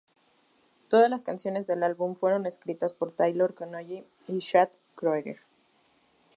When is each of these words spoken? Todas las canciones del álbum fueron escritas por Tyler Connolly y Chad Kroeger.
Todas 0.89 1.11
las 1.11 1.21
canciones 1.21 1.67
del 1.67 1.83
álbum 1.83 2.15
fueron 2.15 2.47
escritas 2.47 2.91
por 2.91 3.11
Tyler 3.11 3.53
Connolly 3.53 4.03
y 4.27 4.39
Chad 4.39 4.69
Kroeger. 4.95 5.41